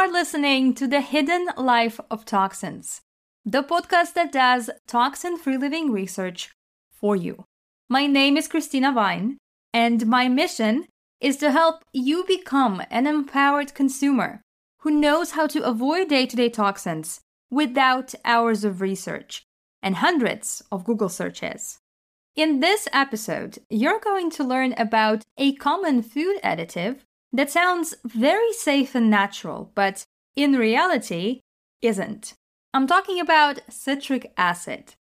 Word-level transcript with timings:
are 0.00 0.10
listening 0.10 0.72
to 0.72 0.86
The 0.86 1.02
Hidden 1.02 1.48
Life 1.58 2.00
of 2.10 2.24
Toxins, 2.24 3.02
the 3.44 3.62
podcast 3.62 4.14
that 4.14 4.32
does 4.32 4.70
toxin 4.86 5.36
free 5.36 5.58
living 5.58 5.92
research 5.92 6.48
for 6.90 7.14
you. 7.14 7.44
My 7.86 8.06
name 8.06 8.38
is 8.38 8.48
Christina 8.48 8.92
Vine, 8.92 9.36
and 9.74 10.06
my 10.06 10.26
mission 10.26 10.86
is 11.20 11.36
to 11.36 11.50
help 11.50 11.84
you 11.92 12.24
become 12.26 12.82
an 12.90 13.06
empowered 13.06 13.74
consumer 13.74 14.40
who 14.78 14.90
knows 14.90 15.32
how 15.32 15.46
to 15.48 15.62
avoid 15.64 16.08
day 16.08 16.24
to 16.24 16.34
day 16.34 16.48
toxins 16.48 17.20
without 17.50 18.14
hours 18.24 18.64
of 18.64 18.80
research 18.80 19.42
and 19.82 19.96
hundreds 19.96 20.62
of 20.72 20.84
Google 20.86 21.10
searches. 21.10 21.78
In 22.34 22.60
this 22.60 22.88
episode, 22.94 23.58
you're 23.68 24.00
going 24.00 24.30
to 24.30 24.44
learn 24.44 24.72
about 24.78 25.24
a 25.36 25.54
common 25.56 26.02
food 26.02 26.38
additive 26.42 27.00
that 27.32 27.50
sounds 27.50 27.94
very 28.04 28.52
safe 28.52 28.94
and 28.94 29.10
natural, 29.10 29.70
but 29.74 30.04
in 30.36 30.52
reality 30.52 31.40
isn't. 31.82 32.34
I'm 32.72 32.86
talking 32.86 33.20
about 33.20 33.60
citric 33.68 34.32
acid. 34.36 34.94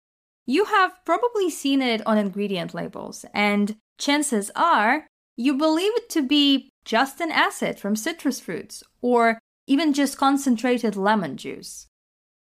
You 0.46 0.66
have 0.66 1.04
probably 1.04 1.50
seen 1.50 1.82
it 1.82 2.06
on 2.06 2.16
ingredient 2.18 2.72
labels, 2.74 3.24
and 3.34 3.76
chances 3.98 4.50
are 4.56 5.06
you 5.36 5.54
believe 5.54 5.92
it 5.94 6.08
to 6.10 6.22
be 6.22 6.70
just 6.84 7.20
an 7.20 7.30
acid 7.30 7.78
from 7.78 7.94
citrus 7.94 8.40
fruits 8.40 8.82
or 9.02 9.38
even 9.66 9.92
just 9.92 10.16
concentrated 10.16 10.96
lemon 10.96 11.36
juice. 11.36 11.86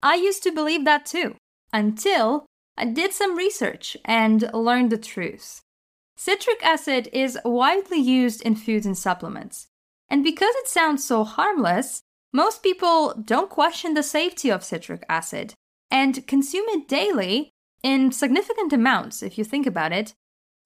I 0.03 0.15
used 0.15 0.43
to 0.45 0.53
believe 0.53 0.85
that 0.85 1.05
too, 1.05 1.35
until 1.73 2.47
I 2.77 2.85
did 2.85 3.13
some 3.13 3.37
research 3.37 3.97
and 4.05 4.49
learned 4.55 4.91
the 4.91 4.99
truth. 4.99 5.61
Citric 6.21 6.61
acid 6.65 7.09
is 7.13 7.39
widely 7.45 8.01
used 8.01 8.43
in 8.43 8.57
foods 8.57 8.85
and 8.85 8.99
supplements. 8.99 9.69
And 10.09 10.25
because 10.25 10.53
it 10.57 10.67
sounds 10.67 11.07
so 11.07 11.23
harmless, 11.23 12.03
most 12.33 12.61
people 12.61 13.15
don't 13.25 13.49
question 13.49 13.95
the 13.95 14.03
safety 14.03 14.51
of 14.51 14.65
citric 14.65 15.05
acid 15.09 15.55
and 15.93 16.27
consume 16.27 16.65
it 16.71 16.89
daily 16.89 17.53
in 17.85 18.11
significant 18.11 18.73
amounts, 18.73 19.23
if 19.23 19.39
you 19.39 19.45
think 19.45 19.65
about 19.65 19.93
it, 19.93 20.13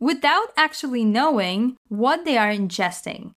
without 0.01 0.55
actually 0.57 1.05
knowing 1.05 1.77
what 1.89 2.25
they 2.25 2.39
are 2.39 2.51
ingesting. 2.51 3.33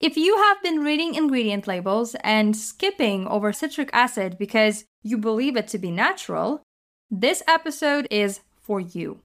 If 0.00 0.16
you 0.16 0.38
have 0.38 0.62
been 0.62 0.82
reading 0.82 1.14
ingredient 1.14 1.66
labels 1.66 2.16
and 2.24 2.56
skipping 2.56 3.26
over 3.28 3.52
citric 3.52 3.90
acid 3.92 4.38
because 4.38 4.86
you 5.02 5.18
believe 5.18 5.58
it 5.58 5.68
to 5.68 5.78
be 5.78 5.90
natural, 5.90 6.62
this 7.10 7.42
episode 7.46 8.08
is 8.10 8.40
for 8.58 8.80
you. 8.80 9.20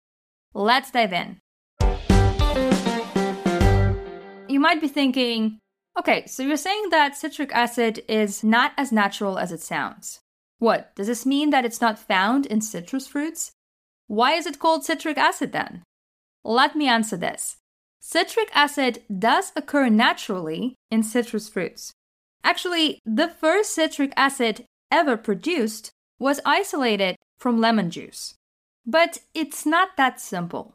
Let's 0.54 0.92
dive 0.92 1.14
in. 1.14 1.40
You 4.50 4.59
might 4.59 4.80
be 4.80 4.88
thinking, 4.88 5.59
okay, 6.00 6.26
so 6.26 6.44
you're 6.44 6.58
saying 6.58 6.90
that 6.90 7.17
citric 7.17 7.52
acid 7.53 8.03
is 8.08 8.44
not 8.44 8.72
as 8.78 8.92
natural 8.92 9.38
as 9.38 9.52
it 9.52 9.62
sounds. 9.62 10.20
What, 10.59 10.95
does 10.95 11.08
this 11.08 11.26
mean 11.26 11.50
that 11.50 11.66
it's 11.66 11.81
not 11.81 12.00
found 12.00 12.45
in 12.45 12.62
citrus 12.62 13.08
fruits? 13.08 13.52
Why 14.08 14.34
is 14.34 14.45
it 14.45 14.59
called 14.59 14.86
citric 14.86 15.17
acid 15.17 15.52
then? 15.52 15.84
Let 16.44 16.76
me 16.76 16.88
answer 16.88 17.17
this. 17.17 17.58
Citric 18.00 18.50
acid 18.54 19.04
does 19.20 19.52
occur 19.56 19.89
naturally 19.89 20.76
in 20.89 21.04
citrus 21.04 21.50
fruits. 21.50 21.92
Actually, 22.44 23.00
the 23.06 23.28
first 23.28 23.76
citric 23.76 24.14
acid 24.16 24.64
ever 24.89 25.17
produced 25.17 25.92
was 26.20 26.39
isolated 26.45 27.17
from 27.38 27.59
lemon 27.59 27.92
juice. 27.92 28.34
But 28.86 29.20
it's 29.34 29.66
not 29.66 29.98
that 29.98 30.22
simple. 30.22 30.73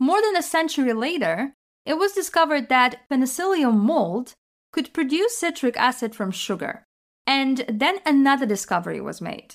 More 0.00 0.20
than 0.20 0.36
a 0.36 0.42
century 0.42 0.92
later, 0.92 1.54
it 1.84 1.94
was 1.94 2.12
discovered 2.12 2.68
that 2.68 3.08
penicillium 3.08 3.78
mold 3.78 4.34
could 4.72 4.92
produce 4.92 5.36
citric 5.36 5.76
acid 5.76 6.14
from 6.14 6.30
sugar. 6.30 6.84
And 7.26 7.64
then 7.68 7.98
another 8.06 8.46
discovery 8.46 9.00
was 9.00 9.20
made. 9.20 9.54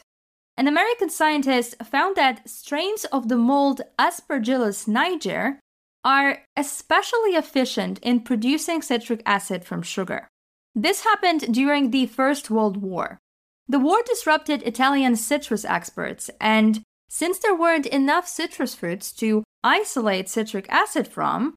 An 0.55 0.67
American 0.67 1.09
scientist 1.09 1.75
found 1.83 2.15
that 2.15 2.49
strains 2.49 3.05
of 3.05 3.29
the 3.29 3.37
mold 3.37 3.81
Aspergillus 3.99 4.87
niger 4.87 5.59
are 6.03 6.39
especially 6.55 7.31
efficient 7.31 7.99
in 7.99 8.21
producing 8.21 8.81
citric 8.81 9.21
acid 9.25 9.65
from 9.65 9.81
sugar. 9.81 10.27
This 10.73 11.03
happened 11.03 11.53
during 11.53 11.91
the 11.91 12.07
First 12.07 12.49
World 12.49 12.77
War. 12.77 13.19
The 13.67 13.79
war 13.79 13.99
disrupted 14.05 14.63
Italian 14.63 15.15
citrus 15.15 15.65
experts, 15.65 16.29
and 16.39 16.81
since 17.09 17.39
there 17.39 17.55
weren't 17.55 17.85
enough 17.85 18.27
citrus 18.27 18.73
fruits 18.73 19.11
to 19.13 19.43
isolate 19.63 20.29
citric 20.29 20.67
acid 20.69 21.07
from, 21.07 21.55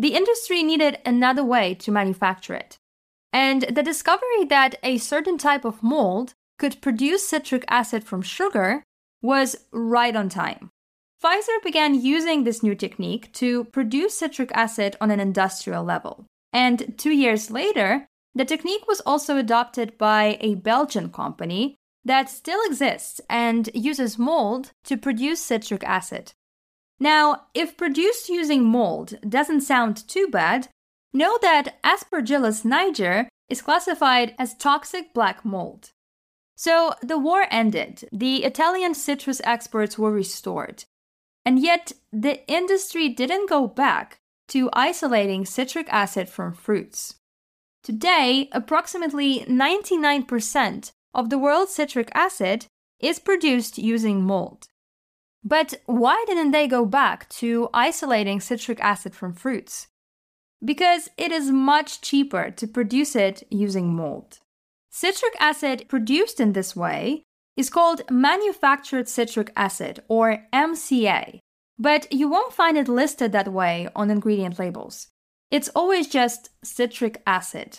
the 0.00 0.14
industry 0.14 0.62
needed 0.62 0.98
another 1.04 1.44
way 1.44 1.74
to 1.74 1.92
manufacture 1.92 2.54
it. 2.54 2.78
And 3.34 3.62
the 3.62 3.82
discovery 3.82 4.44
that 4.48 4.76
a 4.82 4.96
certain 4.96 5.36
type 5.36 5.66
of 5.66 5.82
mold 5.82 6.32
could 6.58 6.80
produce 6.80 7.28
citric 7.28 7.64
acid 7.68 8.02
from 8.02 8.22
sugar 8.22 8.82
was 9.20 9.56
right 9.72 10.16
on 10.16 10.30
time. 10.30 10.70
Pfizer 11.22 11.62
began 11.62 11.92
using 11.92 12.44
this 12.44 12.62
new 12.62 12.74
technique 12.74 13.30
to 13.34 13.64
produce 13.64 14.16
citric 14.16 14.50
acid 14.54 14.96
on 15.02 15.10
an 15.10 15.20
industrial 15.20 15.84
level. 15.84 16.24
And 16.50 16.94
two 16.96 17.12
years 17.12 17.50
later, 17.50 18.06
the 18.34 18.46
technique 18.46 18.88
was 18.88 19.02
also 19.04 19.36
adopted 19.36 19.98
by 19.98 20.38
a 20.40 20.54
Belgian 20.54 21.10
company 21.10 21.76
that 22.06 22.30
still 22.30 22.60
exists 22.64 23.20
and 23.28 23.68
uses 23.74 24.18
mold 24.18 24.72
to 24.84 24.96
produce 24.96 25.42
citric 25.42 25.84
acid. 25.84 26.32
Now, 27.00 27.46
if 27.54 27.78
produced 27.78 28.28
using 28.28 28.64
mold 28.64 29.18
doesn't 29.26 29.62
sound 29.62 30.06
too 30.06 30.28
bad, 30.28 30.68
know 31.14 31.38
that 31.40 31.82
Aspergillus 31.82 32.64
niger 32.64 33.28
is 33.48 33.62
classified 33.62 34.34
as 34.38 34.54
toxic 34.54 35.14
black 35.14 35.44
mold. 35.44 35.90
So 36.56 36.94
the 37.02 37.18
war 37.18 37.46
ended, 37.50 38.06
the 38.12 38.44
Italian 38.44 38.94
citrus 38.94 39.40
exports 39.44 39.98
were 39.98 40.12
restored, 40.12 40.84
and 41.44 41.58
yet 41.58 41.92
the 42.12 42.46
industry 42.46 43.08
didn't 43.08 43.48
go 43.48 43.66
back 43.66 44.18
to 44.48 44.68
isolating 44.74 45.46
citric 45.46 45.88
acid 45.90 46.28
from 46.28 46.52
fruits. 46.52 47.14
Today, 47.82 48.50
approximately 48.52 49.40
99% 49.48 50.92
of 51.14 51.30
the 51.30 51.38
world's 51.38 51.72
citric 51.72 52.10
acid 52.14 52.66
is 53.00 53.18
produced 53.18 53.78
using 53.78 54.22
mold. 54.22 54.66
But 55.42 55.74
why 55.86 56.22
didn't 56.26 56.50
they 56.50 56.68
go 56.68 56.84
back 56.84 57.28
to 57.40 57.68
isolating 57.72 58.40
citric 58.40 58.80
acid 58.80 59.14
from 59.14 59.32
fruits? 59.32 59.88
Because 60.62 61.08
it 61.16 61.32
is 61.32 61.50
much 61.50 62.02
cheaper 62.02 62.50
to 62.50 62.66
produce 62.66 63.16
it 63.16 63.42
using 63.50 63.94
mold. 63.94 64.40
Citric 64.90 65.34
acid 65.40 65.86
produced 65.88 66.40
in 66.40 66.52
this 66.52 66.76
way 66.76 67.22
is 67.56 67.70
called 67.70 68.02
manufactured 68.10 69.08
citric 69.08 69.52
acid 69.56 70.02
or 70.08 70.46
MCA, 70.52 71.38
but 71.78 72.12
you 72.12 72.28
won't 72.28 72.52
find 72.52 72.76
it 72.76 72.88
listed 72.88 73.32
that 73.32 73.52
way 73.52 73.88
on 73.96 74.10
ingredient 74.10 74.58
labels. 74.58 75.08
It's 75.50 75.70
always 75.70 76.08
just 76.08 76.50
citric 76.62 77.22
acid. 77.26 77.78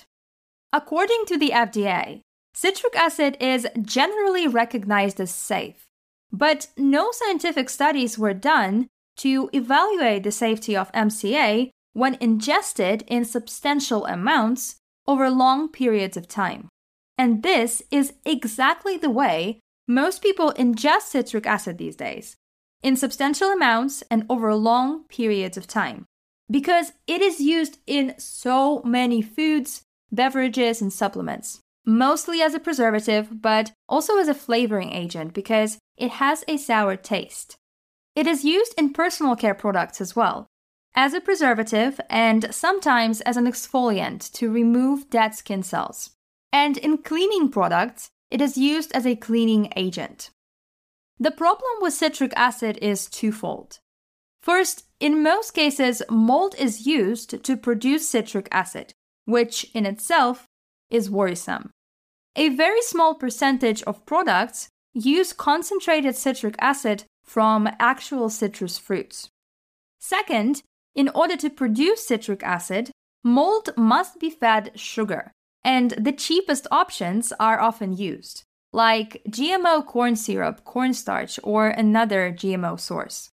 According 0.73 1.25
to 1.27 1.37
the 1.37 1.49
FDA, 1.49 2.21
citric 2.53 2.95
acid 2.95 3.37
is 3.39 3.67
generally 3.81 4.47
recognized 4.47 5.19
as 5.19 5.33
safe, 5.33 5.85
but 6.31 6.67
no 6.77 7.11
scientific 7.11 7.69
studies 7.69 8.17
were 8.17 8.33
done 8.33 8.87
to 9.17 9.49
evaluate 9.53 10.23
the 10.23 10.31
safety 10.31 10.75
of 10.75 10.91
MCA 10.91 11.69
when 11.93 12.15
ingested 12.21 13.03
in 13.07 13.25
substantial 13.25 14.05
amounts 14.05 14.75
over 15.07 15.29
long 15.29 15.67
periods 15.67 16.15
of 16.15 16.27
time. 16.27 16.69
And 17.17 17.43
this 17.43 17.83
is 17.91 18.13
exactly 18.25 18.97
the 18.97 19.09
way 19.09 19.59
most 19.87 20.21
people 20.21 20.53
ingest 20.53 21.01
citric 21.01 21.45
acid 21.45 21.77
these 21.77 21.95
days 21.95 22.35
in 22.81 22.95
substantial 22.95 23.49
amounts 23.49 24.03
and 24.09 24.25
over 24.29 24.55
long 24.55 25.03
periods 25.03 25.57
of 25.57 25.67
time 25.67 26.05
because 26.49 26.93
it 27.07 27.21
is 27.21 27.39
used 27.39 27.79
in 27.87 28.13
so 28.17 28.81
many 28.83 29.21
foods, 29.21 29.83
beverages, 30.11 30.81
and 30.81 30.91
supplements. 30.91 31.61
Mostly 31.85 32.41
as 32.41 32.53
a 32.53 32.59
preservative, 32.59 33.41
but 33.41 33.71
also 33.87 34.17
as 34.17 34.27
a 34.27 34.33
flavoring 34.33 34.91
agent 34.91 35.33
because 35.33 35.79
it 36.01 36.11
has 36.11 36.43
a 36.47 36.57
sour 36.57 36.95
taste. 36.95 37.57
It 38.15 38.25
is 38.25 38.43
used 38.43 38.73
in 38.77 38.91
personal 38.91 39.35
care 39.35 39.53
products 39.53 40.01
as 40.01 40.15
well, 40.15 40.47
as 40.95 41.13
a 41.13 41.21
preservative 41.21 42.01
and 42.09 42.53
sometimes 42.53 43.21
as 43.21 43.37
an 43.37 43.45
exfoliant 43.45 44.31
to 44.33 44.51
remove 44.51 45.11
dead 45.11 45.35
skin 45.35 45.61
cells. 45.61 46.09
And 46.51 46.75
in 46.77 46.97
cleaning 46.97 47.49
products, 47.49 48.09
it 48.31 48.41
is 48.41 48.57
used 48.57 48.91
as 48.93 49.05
a 49.05 49.15
cleaning 49.15 49.71
agent. 49.75 50.31
The 51.19 51.31
problem 51.31 51.71
with 51.81 51.93
citric 51.93 52.33
acid 52.35 52.79
is 52.81 53.07
twofold. 53.07 53.79
First, 54.41 54.85
in 54.99 55.21
most 55.21 55.51
cases, 55.51 56.01
mold 56.09 56.55
is 56.57 56.87
used 56.87 57.43
to 57.43 57.55
produce 57.55 58.09
citric 58.09 58.47
acid, 58.51 58.95
which 59.25 59.69
in 59.75 59.85
itself 59.85 60.47
is 60.89 61.11
worrisome. 61.11 61.69
A 62.35 62.49
very 62.49 62.81
small 62.81 63.13
percentage 63.13 63.83
of 63.83 64.05
products 64.07 64.69
use 64.93 65.33
concentrated 65.33 66.15
citric 66.15 66.55
acid 66.59 67.03
from 67.23 67.69
actual 67.79 68.29
citrus 68.29 68.77
fruits. 68.77 69.29
Second, 69.99 70.63
in 70.95 71.09
order 71.09 71.37
to 71.37 71.49
produce 71.49 72.05
citric 72.05 72.43
acid, 72.43 72.91
mold 73.23 73.69
must 73.77 74.19
be 74.19 74.29
fed 74.29 74.71
sugar, 74.75 75.31
and 75.63 75.91
the 75.91 76.11
cheapest 76.11 76.67
options 76.71 77.31
are 77.39 77.61
often 77.61 77.95
used, 77.95 78.43
like 78.73 79.21
GMO 79.29 79.85
corn 79.85 80.15
syrup, 80.15 80.63
cornstarch, 80.63 81.39
or 81.43 81.67
another 81.67 82.31
GMO 82.31 82.79
source. 82.79 83.29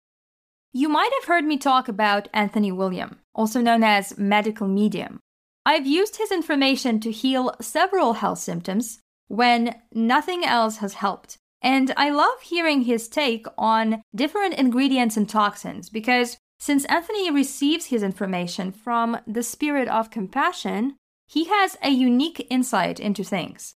You 0.72 0.88
might 0.88 1.12
have 1.20 1.28
heard 1.28 1.44
me 1.44 1.56
talk 1.56 1.86
about 1.86 2.28
Anthony 2.32 2.72
William, 2.72 3.20
also 3.34 3.60
known 3.60 3.84
as 3.84 4.18
medical 4.18 4.66
medium. 4.66 5.20
I've 5.64 5.86
used 5.86 6.16
his 6.16 6.32
information 6.32 6.98
to 7.00 7.12
heal 7.12 7.54
several 7.60 8.14
health 8.14 8.40
symptoms 8.40 8.98
when 9.28 9.76
nothing 9.92 10.44
else 10.44 10.78
has 10.78 10.94
helped. 10.94 11.38
And 11.64 11.94
I 11.96 12.10
love 12.10 12.42
hearing 12.42 12.82
his 12.82 13.08
take 13.08 13.46
on 13.56 14.02
different 14.14 14.54
ingredients 14.54 15.16
and 15.16 15.26
toxins 15.26 15.88
because 15.88 16.36
since 16.58 16.84
Anthony 16.84 17.30
receives 17.30 17.86
his 17.86 18.02
information 18.02 18.70
from 18.70 19.18
the 19.26 19.42
spirit 19.42 19.88
of 19.88 20.10
compassion, 20.10 20.96
he 21.26 21.44
has 21.44 21.78
a 21.82 21.88
unique 21.88 22.46
insight 22.50 23.00
into 23.00 23.24
things. 23.24 23.74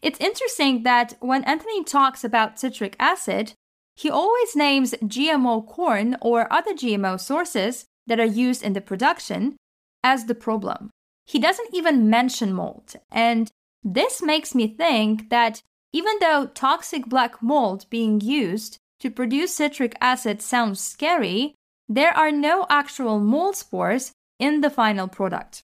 It's 0.00 0.20
interesting 0.20 0.84
that 0.84 1.14
when 1.18 1.42
Anthony 1.44 1.82
talks 1.82 2.22
about 2.22 2.60
citric 2.60 2.94
acid, 3.00 3.54
he 3.96 4.08
always 4.08 4.54
names 4.54 4.94
GMO 5.02 5.66
corn 5.66 6.16
or 6.20 6.52
other 6.52 6.74
GMO 6.74 7.18
sources 7.18 7.86
that 8.06 8.20
are 8.20 8.24
used 8.24 8.62
in 8.62 8.72
the 8.72 8.80
production 8.80 9.56
as 10.04 10.26
the 10.26 10.34
problem. 10.34 10.90
He 11.26 11.40
doesn't 11.40 11.74
even 11.74 12.08
mention 12.08 12.52
mold, 12.52 12.94
and 13.10 13.50
this 13.82 14.22
makes 14.22 14.54
me 14.54 14.68
think 14.68 15.28
that 15.30 15.60
even 15.92 16.14
though 16.20 16.46
toxic 16.46 17.06
black 17.06 17.42
mold 17.42 17.86
being 17.90 18.20
used 18.20 18.78
to 19.00 19.10
produce 19.10 19.54
citric 19.54 19.96
acid 20.00 20.42
sounds 20.42 20.80
scary, 20.80 21.54
there 21.88 22.16
are 22.16 22.32
no 22.32 22.66
actual 22.68 23.20
mold 23.20 23.56
spores 23.56 24.12
in 24.38 24.60
the 24.60 24.70
final 24.70 25.08
product. 25.08 25.62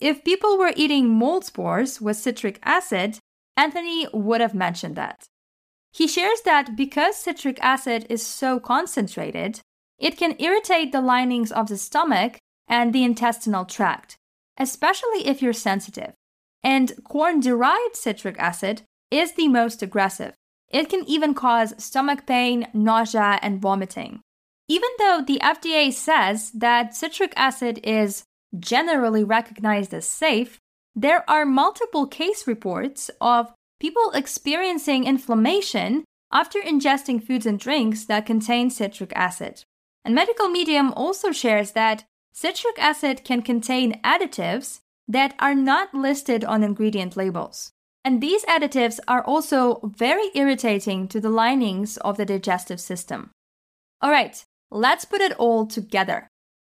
If 0.00 0.24
people 0.24 0.56
were 0.56 0.72
eating 0.76 1.08
mold 1.08 1.44
spores 1.44 2.00
with 2.00 2.16
citric 2.16 2.58
acid, 2.62 3.18
Anthony 3.56 4.06
would 4.14 4.40
have 4.40 4.54
mentioned 4.54 4.96
that. 4.96 5.26
He 5.92 6.06
shares 6.06 6.40
that 6.42 6.76
because 6.76 7.16
citric 7.16 7.58
acid 7.62 8.06
is 8.08 8.24
so 8.24 8.58
concentrated, 8.60 9.60
it 9.98 10.16
can 10.16 10.36
irritate 10.38 10.92
the 10.92 11.02
linings 11.02 11.52
of 11.52 11.68
the 11.68 11.76
stomach 11.76 12.38
and 12.66 12.92
the 12.92 13.04
intestinal 13.04 13.64
tract, 13.66 14.16
especially 14.56 15.26
if 15.26 15.42
you're 15.42 15.52
sensitive. 15.52 16.14
And 16.62 16.92
corn 17.04 17.40
derived 17.40 17.96
citric 17.96 18.38
acid 18.38 18.82
is 19.10 19.32
the 19.32 19.48
most 19.48 19.82
aggressive. 19.82 20.34
It 20.68 20.88
can 20.88 21.04
even 21.08 21.34
cause 21.34 21.74
stomach 21.82 22.26
pain, 22.26 22.68
nausea, 22.72 23.38
and 23.42 23.60
vomiting. 23.60 24.20
Even 24.68 24.90
though 24.98 25.22
the 25.26 25.40
FDA 25.42 25.92
says 25.92 26.52
that 26.52 26.94
citric 26.94 27.32
acid 27.36 27.80
is 27.82 28.22
generally 28.58 29.24
recognized 29.24 29.92
as 29.92 30.06
safe, 30.06 30.58
there 30.94 31.28
are 31.28 31.44
multiple 31.44 32.06
case 32.06 32.46
reports 32.46 33.10
of 33.20 33.52
people 33.80 34.12
experiencing 34.12 35.04
inflammation 35.04 36.04
after 36.30 36.60
ingesting 36.60 37.22
foods 37.22 37.46
and 37.46 37.58
drinks 37.58 38.04
that 38.04 38.26
contain 38.26 38.70
citric 38.70 39.12
acid. 39.16 39.64
And 40.04 40.14
Medical 40.14 40.48
Medium 40.48 40.92
also 40.92 41.32
shares 41.32 41.72
that 41.72 42.04
citric 42.32 42.78
acid 42.78 43.24
can 43.24 43.42
contain 43.42 44.00
additives 44.02 44.80
that 45.08 45.34
are 45.40 45.54
not 45.54 45.92
listed 45.92 46.44
on 46.44 46.62
ingredient 46.62 47.16
labels. 47.16 47.72
And 48.04 48.20
these 48.20 48.44
additives 48.46 48.98
are 49.06 49.22
also 49.22 49.80
very 49.96 50.30
irritating 50.34 51.06
to 51.08 51.20
the 51.20 51.28
linings 51.28 51.96
of 51.98 52.16
the 52.16 52.24
digestive 52.24 52.80
system. 52.80 53.30
All 54.00 54.10
right, 54.10 54.42
let's 54.70 55.04
put 55.04 55.20
it 55.20 55.32
all 55.38 55.66
together. 55.66 56.28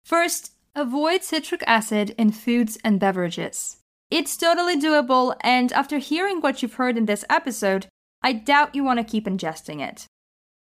First, 0.03 0.53
avoid 0.75 1.23
citric 1.23 1.63
acid 1.67 2.15
in 2.17 2.31
foods 2.31 2.77
and 2.83 2.99
beverages. 2.99 3.77
It's 4.09 4.35
totally 4.35 4.79
doable, 4.79 5.35
and 5.41 5.71
after 5.71 5.99
hearing 5.99 6.41
what 6.41 6.61
you've 6.61 6.73
heard 6.73 6.97
in 6.97 7.05
this 7.05 7.23
episode, 7.29 7.87
I 8.21 8.33
doubt 8.33 8.75
you 8.75 8.83
want 8.83 8.99
to 8.99 9.05
keep 9.05 9.25
ingesting 9.25 9.79
it. 9.79 10.05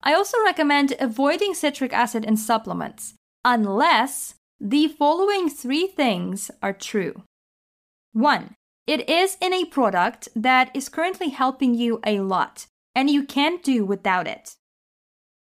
I 0.02 0.14
also 0.14 0.36
recommend 0.44 0.94
avoiding 0.98 1.54
citric 1.54 1.92
acid 1.92 2.24
in 2.24 2.36
supplements, 2.36 3.14
unless 3.44 4.34
the 4.60 4.88
following 4.88 5.48
three 5.48 5.86
things 5.86 6.50
are 6.62 6.72
true. 6.72 7.22
1. 8.12 8.54
It 8.86 9.08
is 9.08 9.36
in 9.40 9.52
a 9.52 9.64
product 9.64 10.28
that 10.34 10.70
is 10.74 10.88
currently 10.88 11.28
helping 11.28 11.74
you 11.74 12.00
a 12.04 12.20
lot, 12.20 12.66
and 12.94 13.08
you 13.08 13.24
can't 13.24 13.62
do 13.62 13.84
without 13.84 14.26
it. 14.26 14.56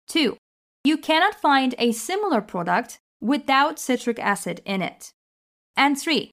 2. 0.09 0.37
You 0.85 0.99
cannot 0.99 1.41
find 1.41 1.75
a 1.79 1.93
similar 1.93 2.41
product 2.41 2.99
without 3.21 3.79
citric 3.79 4.19
acid 4.19 4.61
in 4.65 4.83
it. 4.83 5.13
And 5.77 5.99
3. 5.99 6.31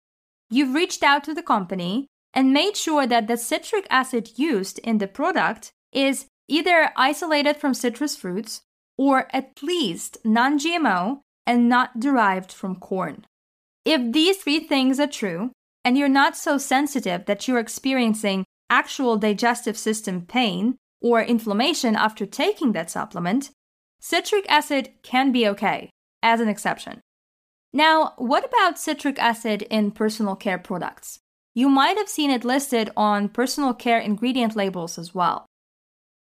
You've 0.50 0.74
reached 0.74 1.04
out 1.04 1.24
to 1.26 1.34
the 1.34 1.44
company 1.44 2.08
and 2.34 2.54
made 2.54 2.76
sure 2.78 3.08
that 3.08 3.28
the 3.28 3.38
citric 3.38 3.88
acid 3.90 4.38
used 4.38 4.80
in 4.80 4.98
the 4.98 5.08
product 5.08 5.72
is 5.92 6.28
either 6.48 6.92
isolated 6.96 7.58
from 7.58 7.74
citrus 7.74 8.16
fruits 8.16 8.62
or 8.98 9.28
at 9.36 9.62
least 9.62 10.18
non 10.24 10.58
GMO 10.58 11.22
and 11.46 11.70
not 11.70 12.00
derived 12.00 12.52
from 12.52 12.76
corn. 12.76 13.26
If 13.86 14.12
these 14.12 14.38
three 14.38 14.60
things 14.60 15.00
are 15.00 15.08
true, 15.08 15.52
and 15.88 15.98
you're 15.98 16.10
not 16.10 16.36
so 16.36 16.58
sensitive 16.58 17.24
that 17.28 17.48
you're 17.48 17.60
experiencing 17.60 18.44
actual 18.70 19.16
digestive 19.16 19.78
system 19.78 20.26
pain 20.26 20.76
or 21.02 21.22
inflammation 21.22 21.96
after 21.96 22.26
taking 22.26 22.74
that 22.74 22.92
supplement, 22.92 23.52
citric 24.02 24.46
acid 24.50 24.90
can 25.02 25.32
be 25.32 25.48
okay, 25.48 25.90
as 26.22 26.42
an 26.42 26.50
exception. 26.50 27.00
Now, 27.72 28.16
what 28.18 28.44
about 28.44 28.78
citric 28.78 29.18
acid 29.18 29.62
in 29.62 29.92
personal 29.92 30.36
care 30.36 30.58
products? 30.58 31.20
You 31.56 31.70
might 31.70 31.98
have 31.98 32.10
seen 32.10 32.32
it 32.32 32.44
listed 32.44 32.90
on 32.98 33.30
personal 33.30 33.74
care 33.74 34.00
ingredient 34.00 34.58
labels 34.58 34.98
as 34.98 35.16
well. 35.16 35.46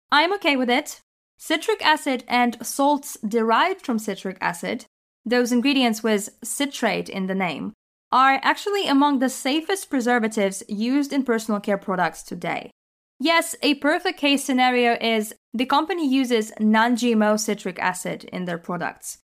I'm 0.10 0.32
okay 0.36 0.56
with 0.56 0.70
it. 0.70 1.02
Citric 1.38 1.86
acid 1.86 2.24
and 2.30 2.66
salts 2.66 3.18
derived 3.28 3.82
from 3.82 4.00
citric 4.00 4.38
acid, 4.40 4.86
those 5.26 5.52
ingredients 5.52 6.02
with 6.02 6.30
citrate 6.46 7.10
in 7.10 7.28
the 7.28 7.36
name, 7.36 7.74
are 8.12 8.40
actually 8.44 8.88
among 8.88 9.20
the 9.20 9.30
safest 9.30 9.90
preservatives 9.90 10.64
used 10.68 11.14
in 11.14 11.24
personal 11.24 11.60
care 11.60 11.78
products 11.78 12.24
today. 12.24 12.72
Yes, 13.20 13.56
a 13.62 13.76
perfect 13.76 14.18
case 14.18 14.44
scenario 14.44 14.98
is 15.02 15.34
the 15.54 15.66
company 15.66 16.08
uses 16.08 16.54
non 16.60 16.96
GMO 16.96 17.40
citric 17.40 17.78
acid 17.80 18.24
in 18.26 18.46
their 18.46 18.58
products. 18.58 19.20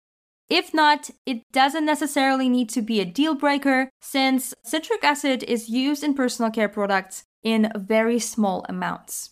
If 0.49 0.73
not, 0.73 1.09
it 1.25 1.43
doesn't 1.51 1.85
necessarily 1.85 2.49
need 2.49 2.69
to 2.69 2.81
be 2.81 2.99
a 2.99 3.05
deal 3.05 3.35
breaker 3.35 3.89
since 4.01 4.53
citric 4.63 5.03
acid 5.03 5.43
is 5.43 5.69
used 5.69 6.03
in 6.03 6.13
personal 6.13 6.51
care 6.51 6.69
products 6.69 7.23
in 7.43 7.71
very 7.75 8.19
small 8.19 8.65
amounts. 8.67 9.31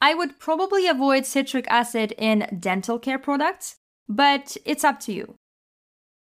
I 0.00 0.14
would 0.14 0.38
probably 0.38 0.86
avoid 0.86 1.26
citric 1.26 1.66
acid 1.68 2.12
in 2.18 2.58
dental 2.58 2.98
care 2.98 3.18
products, 3.18 3.76
but 4.08 4.56
it's 4.64 4.84
up 4.84 5.00
to 5.00 5.12
you. 5.12 5.34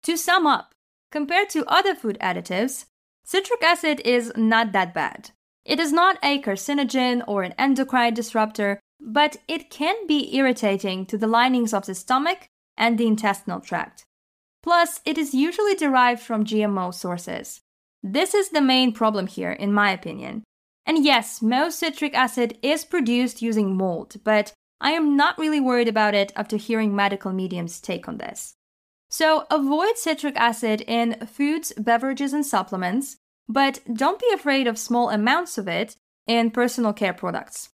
To 0.04 0.16
sum 0.16 0.46
up, 0.46 0.73
compared 1.14 1.48
to 1.48 1.64
other 1.66 1.94
food 1.94 2.18
additives, 2.20 2.86
citric 3.22 3.62
acid 3.62 4.00
is 4.04 4.32
not 4.36 4.72
that 4.72 4.92
bad. 4.92 5.30
It 5.64 5.78
is 5.78 5.92
not 5.92 6.18
a 6.24 6.42
carcinogen 6.42 7.22
or 7.28 7.44
an 7.44 7.54
endocrine 7.56 8.14
disruptor, 8.14 8.80
but 9.00 9.36
it 9.46 9.70
can 9.70 10.08
be 10.08 10.34
irritating 10.36 11.06
to 11.06 11.16
the 11.16 11.28
linings 11.28 11.72
of 11.72 11.86
the 11.86 11.94
stomach 11.94 12.48
and 12.76 12.98
the 12.98 13.06
intestinal 13.06 13.60
tract. 13.60 14.04
Plus, 14.60 15.00
it 15.04 15.16
is 15.16 15.32
usually 15.32 15.76
derived 15.76 16.20
from 16.20 16.44
GMO 16.44 16.92
sources. 16.92 17.60
This 18.02 18.34
is 18.34 18.48
the 18.48 18.60
main 18.60 18.92
problem 18.92 19.28
here, 19.28 19.52
in 19.52 19.72
my 19.72 19.92
opinion. 19.92 20.42
And 20.84 21.04
yes, 21.04 21.40
most 21.40 21.78
citric 21.78 22.12
acid 22.14 22.58
is 22.60 22.84
produced 22.84 23.40
using 23.40 23.76
mold, 23.76 24.16
but 24.24 24.52
I 24.80 24.90
am 24.90 25.16
not 25.16 25.38
really 25.38 25.60
worried 25.60 25.88
about 25.88 26.14
it 26.14 26.32
after 26.34 26.56
hearing 26.56 26.96
medical 26.96 27.32
medium's 27.32 27.80
take 27.80 28.08
on 28.08 28.18
this. 28.18 28.56
So 29.16 29.46
avoid 29.48 29.96
citric 29.96 30.34
acid 30.36 30.80
in 30.80 31.24
foods, 31.24 31.72
beverages, 31.78 32.32
and 32.32 32.44
supplements, 32.44 33.18
but 33.48 33.78
don't 33.92 34.18
be 34.18 34.28
afraid 34.34 34.66
of 34.66 34.76
small 34.76 35.08
amounts 35.08 35.56
of 35.56 35.68
it 35.68 35.94
in 36.26 36.50
personal 36.50 36.92
care 36.92 37.12
products. 37.12 37.68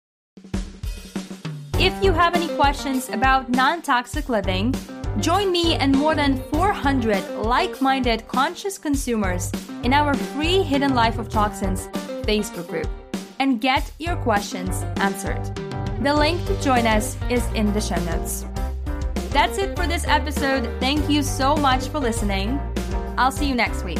If 1.78 1.94
you 2.02 2.12
have 2.12 2.34
any 2.34 2.48
questions 2.56 3.08
about 3.08 3.50
non 3.50 3.82
toxic 3.82 4.28
living, 4.28 4.74
Join 5.20 5.50
me 5.50 5.74
and 5.74 5.96
more 5.96 6.14
than 6.14 6.40
400 6.52 7.28
like 7.42 7.80
minded 7.80 8.28
conscious 8.28 8.78
consumers 8.78 9.50
in 9.82 9.92
our 9.92 10.14
free 10.14 10.62
Hidden 10.62 10.94
Life 10.94 11.18
of 11.18 11.28
Toxins 11.28 11.88
Facebook 12.22 12.68
group 12.68 12.88
and 13.40 13.60
get 13.60 13.90
your 13.98 14.14
questions 14.16 14.84
answered. 15.00 15.42
The 16.02 16.14
link 16.14 16.44
to 16.46 16.60
join 16.60 16.86
us 16.86 17.16
is 17.30 17.44
in 17.54 17.72
the 17.72 17.80
show 17.80 17.98
notes. 18.04 18.44
That's 19.30 19.58
it 19.58 19.76
for 19.76 19.86
this 19.86 20.06
episode. 20.06 20.68
Thank 20.80 21.08
you 21.10 21.22
so 21.22 21.54
much 21.56 21.88
for 21.88 21.98
listening. 21.98 22.58
I'll 23.16 23.30
see 23.30 23.46
you 23.48 23.54
next 23.54 23.84
week. 23.84 23.98